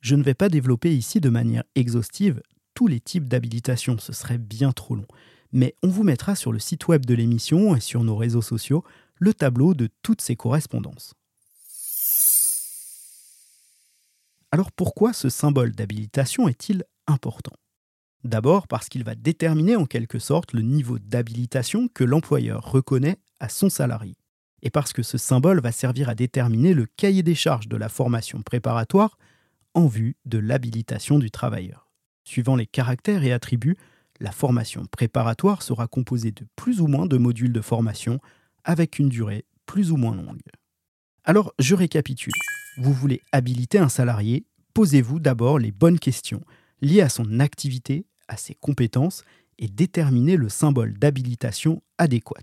Je 0.00 0.14
ne 0.14 0.22
vais 0.22 0.34
pas 0.34 0.48
développer 0.48 0.94
ici 0.96 1.20
de 1.20 1.28
manière 1.28 1.64
exhaustive 1.74 2.42
tous 2.74 2.86
les 2.86 3.00
types 3.00 3.26
d'habilitation, 3.26 3.98
ce 3.98 4.12
serait 4.12 4.38
bien 4.38 4.70
trop 4.70 4.94
long. 4.94 5.08
Mais 5.50 5.74
on 5.82 5.88
vous 5.88 6.04
mettra 6.04 6.36
sur 6.36 6.52
le 6.52 6.60
site 6.60 6.86
web 6.86 7.04
de 7.04 7.14
l'émission 7.14 7.74
et 7.74 7.80
sur 7.80 8.04
nos 8.04 8.14
réseaux 8.14 8.40
sociaux 8.40 8.84
le 9.16 9.34
tableau 9.34 9.74
de 9.74 9.88
toutes 10.02 10.20
ces 10.20 10.36
correspondances. 10.36 11.14
Alors 14.52 14.70
pourquoi 14.70 15.12
ce 15.12 15.28
symbole 15.28 15.72
d'habilitation 15.72 16.46
est-il 16.46 16.84
important? 17.08 17.56
D'abord 18.22 18.68
parce 18.68 18.88
qu'il 18.88 19.02
va 19.02 19.16
déterminer 19.16 19.74
en 19.74 19.86
quelque 19.86 20.20
sorte 20.20 20.52
le 20.52 20.62
niveau 20.62 21.00
d'habilitation 21.00 21.88
que 21.88 22.04
l'employeur 22.04 22.70
reconnaît 22.70 23.18
à 23.40 23.48
son 23.48 23.70
salarié. 23.70 24.14
Et 24.62 24.70
parce 24.70 24.92
que 24.92 25.02
ce 25.02 25.18
symbole 25.18 25.60
va 25.60 25.72
servir 25.72 26.08
à 26.08 26.14
déterminer 26.14 26.74
le 26.74 26.86
cahier 26.86 27.24
des 27.24 27.34
charges 27.34 27.68
de 27.68 27.76
la 27.76 27.88
formation 27.88 28.42
préparatoire 28.42 29.18
en 29.78 29.86
vue 29.86 30.16
de 30.24 30.38
l'habilitation 30.38 31.20
du 31.20 31.30
travailleur. 31.30 31.88
Suivant 32.24 32.56
les 32.56 32.66
caractères 32.66 33.22
et 33.22 33.32
attributs, 33.32 33.76
la 34.18 34.32
formation 34.32 34.84
préparatoire 34.86 35.62
sera 35.62 35.86
composée 35.86 36.32
de 36.32 36.44
plus 36.56 36.80
ou 36.80 36.88
moins 36.88 37.06
de 37.06 37.16
modules 37.16 37.52
de 37.52 37.60
formation 37.60 38.18
avec 38.64 38.98
une 38.98 39.08
durée 39.08 39.44
plus 39.66 39.92
ou 39.92 39.96
moins 39.96 40.16
longue. 40.16 40.40
Alors, 41.22 41.54
je 41.60 41.76
récapitule. 41.76 42.32
Vous 42.78 42.92
voulez 42.92 43.22
habiliter 43.30 43.78
un 43.78 43.88
salarié, 43.88 44.46
posez-vous 44.74 45.20
d'abord 45.20 45.60
les 45.60 45.70
bonnes 45.70 46.00
questions 46.00 46.42
liées 46.80 47.02
à 47.02 47.08
son 47.08 47.38
activité, 47.38 48.04
à 48.26 48.36
ses 48.36 48.54
compétences 48.54 49.22
et 49.60 49.68
déterminez 49.68 50.36
le 50.36 50.48
symbole 50.48 50.98
d'habilitation 50.98 51.82
adéquat. 51.98 52.42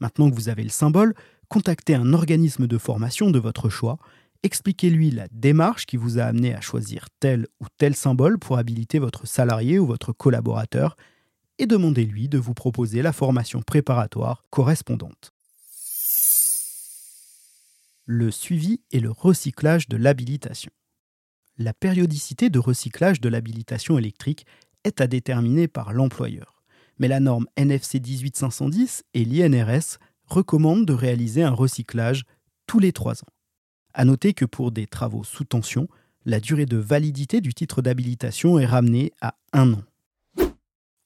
Maintenant 0.00 0.28
que 0.28 0.34
vous 0.34 0.48
avez 0.48 0.64
le 0.64 0.70
symbole, 0.70 1.14
contactez 1.48 1.94
un 1.94 2.12
organisme 2.12 2.66
de 2.66 2.78
formation 2.78 3.30
de 3.30 3.38
votre 3.38 3.68
choix 3.68 3.98
Expliquez-lui 4.44 5.10
la 5.10 5.26
démarche 5.32 5.84
qui 5.84 5.96
vous 5.96 6.18
a 6.18 6.24
amené 6.24 6.54
à 6.54 6.60
choisir 6.60 7.08
tel 7.18 7.48
ou 7.60 7.66
tel 7.76 7.96
symbole 7.96 8.38
pour 8.38 8.56
habiliter 8.56 9.00
votre 9.00 9.26
salarié 9.26 9.80
ou 9.80 9.86
votre 9.86 10.12
collaborateur 10.12 10.96
et 11.58 11.66
demandez-lui 11.66 12.28
de 12.28 12.38
vous 12.38 12.54
proposer 12.54 13.02
la 13.02 13.12
formation 13.12 13.62
préparatoire 13.62 14.44
correspondante. 14.50 15.32
Le 18.04 18.30
suivi 18.30 18.80
et 18.92 19.00
le 19.00 19.10
recyclage 19.10 19.88
de 19.88 19.96
l'habilitation. 19.96 20.70
La 21.58 21.74
périodicité 21.74 22.48
de 22.48 22.60
recyclage 22.60 23.20
de 23.20 23.28
l'habilitation 23.28 23.98
électrique 23.98 24.46
est 24.84 25.00
à 25.00 25.08
déterminer 25.08 25.66
par 25.66 25.92
l'employeur, 25.92 26.62
mais 27.00 27.08
la 27.08 27.18
norme 27.18 27.48
NFC 27.56 27.98
18510 27.98 29.02
et 29.14 29.24
l'INRS 29.24 29.98
recommandent 30.24 30.86
de 30.86 30.92
réaliser 30.92 31.42
un 31.42 31.50
recyclage 31.50 32.22
tous 32.66 32.78
les 32.78 32.92
trois 32.92 33.20
ans. 33.22 33.32
À 33.98 34.04
noter 34.04 34.32
que 34.32 34.44
pour 34.44 34.70
des 34.70 34.86
travaux 34.86 35.24
sous 35.24 35.42
tension, 35.42 35.88
la 36.24 36.38
durée 36.38 36.66
de 36.66 36.76
validité 36.76 37.40
du 37.40 37.52
titre 37.52 37.82
d'habilitation 37.82 38.56
est 38.60 38.64
ramenée 38.64 39.10
à 39.20 39.34
un 39.52 39.72
an. 39.72 39.82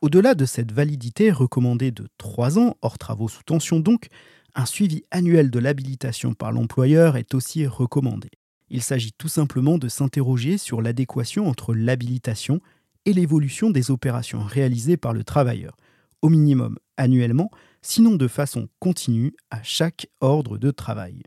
Au-delà 0.02 0.34
de 0.34 0.44
cette 0.44 0.72
validité 0.72 1.30
recommandée 1.30 1.90
de 1.90 2.06
3 2.18 2.58
ans, 2.58 2.76
hors 2.82 2.98
travaux 2.98 3.28
sous 3.28 3.44
tension 3.44 3.80
donc, 3.80 4.08
un 4.54 4.66
suivi 4.66 5.04
annuel 5.10 5.50
de 5.50 5.58
l'habilitation 5.58 6.34
par 6.34 6.52
l'employeur 6.52 7.16
est 7.16 7.32
aussi 7.32 7.66
recommandé. 7.66 8.28
Il 8.68 8.82
s'agit 8.82 9.14
tout 9.16 9.28
simplement 9.28 9.78
de 9.78 9.88
s'interroger 9.88 10.58
sur 10.58 10.82
l'adéquation 10.82 11.48
entre 11.48 11.72
l'habilitation 11.72 12.60
et 13.06 13.14
l'évolution 13.14 13.70
des 13.70 13.90
opérations 13.90 14.42
réalisées 14.42 14.98
par 14.98 15.14
le 15.14 15.24
travailleur, 15.24 15.78
au 16.20 16.28
minimum 16.28 16.76
annuellement, 16.98 17.50
sinon 17.80 18.16
de 18.16 18.28
façon 18.28 18.68
continue 18.80 19.32
à 19.50 19.62
chaque 19.62 20.08
ordre 20.20 20.58
de 20.58 20.70
travail. 20.70 21.22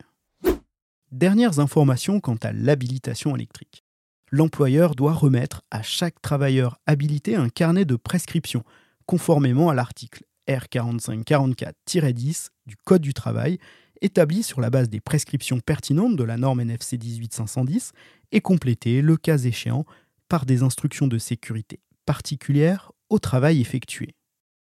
Dernières 1.15 1.59
informations 1.59 2.19
quant 2.19 2.35
à 2.43 2.51
l'habilitation 2.51 3.37
électrique. 3.37 3.85
L'employeur 4.31 4.95
doit 4.95 5.13
remettre 5.13 5.61
à 5.71 5.81
chaque 5.81 6.21
travailleur 6.21 6.77
habilité 6.87 7.37
un 7.37 7.47
carnet 7.47 7.85
de 7.85 7.95
prescription, 7.95 8.65
conformément 9.05 9.69
à 9.69 9.73
l'article 9.73 10.25
R4544-10 10.49 12.49
du 12.65 12.75
Code 12.75 13.01
du 13.01 13.13
travail, 13.13 13.59
établi 14.01 14.43
sur 14.43 14.59
la 14.59 14.69
base 14.69 14.89
des 14.89 14.99
prescriptions 14.99 15.61
pertinentes 15.61 16.17
de 16.17 16.23
la 16.25 16.35
norme 16.35 16.59
NFC 16.59 16.97
18510 16.97 17.93
et 18.33 18.41
complété, 18.41 19.01
le 19.01 19.15
cas 19.15 19.37
échéant, 19.37 19.85
par 20.27 20.45
des 20.45 20.63
instructions 20.63 21.07
de 21.07 21.17
sécurité 21.17 21.79
particulières 22.05 22.91
au 23.07 23.19
travail 23.19 23.61
effectué. 23.61 24.15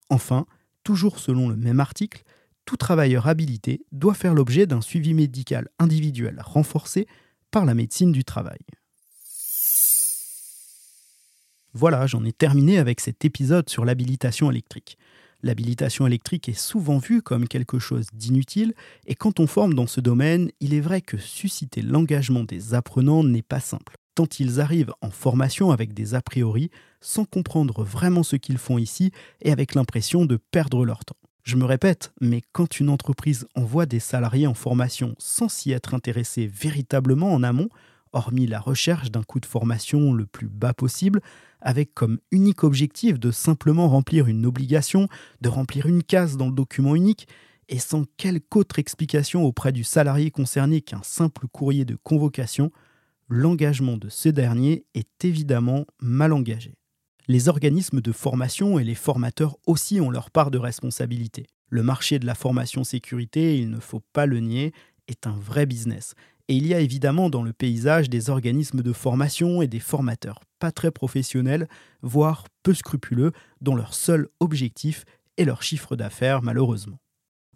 Enfin, 0.08 0.46
toujours 0.84 1.18
selon 1.18 1.49
le 1.49 1.56
même 1.56 1.80
article, 1.80 2.23
tout 2.64 2.76
travailleur 2.76 3.26
habilité 3.26 3.85
doit 3.92 4.14
faire 4.14 4.35
l'objet 4.35 4.66
d'un 4.66 4.80
suivi 4.80 5.14
médical 5.14 5.68
individuel 5.78 6.40
renforcé 6.44 7.06
par 7.50 7.64
la 7.64 7.75
médecine 7.75 8.12
du 8.12 8.25
travail. 8.25 8.59
Voilà, 11.73 12.06
j'en 12.06 12.25
ai 12.25 12.33
terminé 12.33 12.78
avec 12.78 13.00
cet 13.00 13.25
épisode 13.25 13.68
sur 13.68 13.85
l'habilitation 13.85 14.50
électrique. 14.50 14.97
L'habilitation 15.42 16.06
électrique 16.06 16.49
est 16.49 16.59
souvent 16.59 16.99
vue 16.99 17.21
comme 17.21 17.49
quelque 17.49 17.78
chose 17.78 18.06
d'inutile, 18.14 18.75
et 19.06 19.14
quand 19.14 19.40
on 19.40 19.47
forme 19.47 19.75
dans 19.75 19.87
ce 19.87 20.00
domaine, 20.00 20.50
il 20.61 20.73
est 20.73 20.80
vrai 20.80 21.02
que 21.02 21.18
susciter 21.18 21.83
l'engagement 21.83 22.44
des 22.44 22.75
apprenants 22.75 23.25
n'est 23.25 23.42
pas 23.42 23.61
simple, 23.61 23.97
tant 24.14 24.26
ils 24.38 24.61
arrivent 24.61 24.94
en 25.02 25.11
formation 25.11 25.71
avec 25.71 25.92
des 25.92 26.14
a 26.14 26.23
priori, 26.23 26.71
sans 27.00 27.25
comprendre 27.25 27.85
vraiment 27.85 28.23
ce 28.23 28.37
qu'ils 28.37 28.56
font 28.56 28.78
ici, 28.78 29.11
et 29.42 29.52
avec 29.52 29.75
l'impression 29.75 30.25
de 30.25 30.37
perdre 30.37 30.87
leur 30.87 31.04
temps. 31.04 31.18
Je 31.44 31.56
me 31.56 31.66
répète, 31.66 32.14
mais 32.22 32.40
quand 32.52 32.80
une 32.80 32.88
entreprise 32.88 33.46
envoie 33.54 33.84
des 33.84 34.00
salariés 34.00 34.46
en 34.46 34.54
formation 34.54 35.14
sans 35.18 35.50
s'y 35.50 35.72
être 35.72 35.92
intéressé 35.92 36.46
véritablement 36.46 37.34
en 37.34 37.42
amont, 37.42 37.68
hormis 38.14 38.46
la 38.46 38.58
recherche 38.58 39.10
d'un 39.10 39.22
coût 39.22 39.40
de 39.40 39.46
formation 39.46 40.14
le 40.14 40.24
plus 40.24 40.48
bas 40.48 40.72
possible, 40.72 41.20
avec 41.60 41.92
comme 41.92 42.18
unique 42.30 42.64
objectif 42.64 43.20
de 43.20 43.30
simplement 43.30 43.88
remplir 43.90 44.26
une 44.26 44.46
obligation, 44.46 45.08
de 45.42 45.50
remplir 45.50 45.84
une 45.84 46.02
case 46.02 46.38
dans 46.38 46.46
le 46.46 46.54
document 46.54 46.94
unique, 46.94 47.28
et 47.68 47.78
sans 47.78 48.04
quelque 48.16 48.56
autre 48.56 48.78
explication 48.78 49.44
auprès 49.44 49.72
du 49.72 49.84
salarié 49.84 50.30
concerné 50.30 50.80
qu'un 50.80 51.02
simple 51.02 51.46
courrier 51.48 51.84
de 51.84 51.96
convocation, 51.96 52.70
l'engagement 53.28 53.98
de 53.98 54.08
ce 54.08 54.30
dernier 54.30 54.86
est 54.94 55.24
évidemment 55.26 55.84
mal 56.00 56.32
engagé. 56.32 56.74
Les 57.26 57.49
organismes 57.49 58.02
de 58.02 58.12
formation 58.12 58.78
et 58.78 58.85
les 58.85 58.95
formateurs 58.95 59.57
aussi 59.66 59.99
ont 59.99 60.11
leur 60.11 60.31
part 60.31 60.50
de 60.50 60.59
responsabilité. 60.59 61.47
Le 61.71 61.83
marché 61.83 62.19
de 62.19 62.26
la 62.26 62.35
formation 62.35 62.85
sécurité, 62.85 63.59
il 63.59 63.71
ne 63.71 63.81
faut 63.81 64.02
pas 64.12 64.26
le 64.26 64.40
nier, 64.40 64.75
est 65.09 65.26
un 65.26 65.33
vrai 65.33 65.64
business. 65.64 66.14
Et 66.49 66.57
il 66.57 66.66
y 66.66 66.75
a 66.75 66.81
évidemment 66.81 67.31
dans 67.31 67.43
le 67.43 67.54
paysage 67.54 68.11
des 68.11 68.28
organismes 68.28 68.83
de 68.83 68.93
formation 68.93 69.62
et 69.62 69.66
des 69.66 69.81
formateurs 69.81 70.40
pas 70.59 70.71
très 70.71 70.90
professionnels, 70.90 71.66
voire 72.02 72.45
peu 72.62 72.75
scrupuleux, 72.75 73.33
dont 73.62 73.75
leur 73.75 73.95
seul 73.95 74.28
objectif 74.40 75.07
est 75.38 75.45
leur 75.47 75.62
chiffre 75.62 75.97
d'affaires 75.97 76.43
malheureusement. 76.43 76.99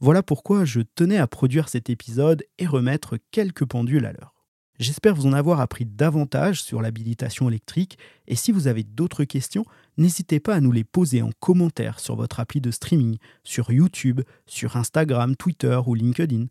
Voilà 0.01 0.23
pourquoi 0.23 0.65
je 0.65 0.81
tenais 0.81 1.19
à 1.19 1.27
produire 1.27 1.69
cet 1.69 1.91
épisode 1.91 2.45
et 2.59 2.67
remettre 2.67 3.19
quelques 3.31 3.67
pendules 3.67 4.07
à 4.07 4.13
l'heure. 4.13 4.38
J'espère 4.79 5.15
vous 5.15 5.27
en 5.27 5.33
avoir 5.33 5.61
appris 5.61 5.87
davantage 5.87 6.63
sur 6.63 6.81
l'habilitation 6.81 7.49
électrique 7.49 7.99
et 8.29 8.37
si 8.37 8.53
vous 8.53 8.69
avez 8.69 8.85
d'autres 8.85 9.25
questions, 9.25 9.65
n'hésitez 9.97 10.39
pas 10.39 10.55
à 10.55 10.61
nous 10.61 10.71
les 10.71 10.85
poser 10.85 11.21
en 11.21 11.31
commentaire 11.41 11.99
sur 11.99 12.15
votre 12.15 12.39
appli 12.39 12.61
de 12.61 12.71
streaming, 12.71 13.19
sur 13.43 13.73
YouTube, 13.73 14.21
sur 14.47 14.77
Instagram, 14.77 15.35
Twitter 15.35 15.81
ou 15.85 15.95
LinkedIn, 15.95 16.47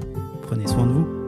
prenez 0.42 0.66
soin 0.66 0.86
de 0.86 0.92
vous. 0.92 1.21